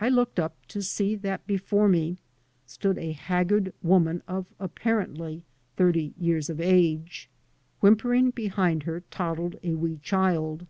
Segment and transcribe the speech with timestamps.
[0.00, 2.18] I looked up to see that before me
[2.64, 5.42] stood a haggard woman of, apparently,
[5.74, 7.28] thirty years of age.
[7.80, 10.68] Whim pering behind her toddled a wee child.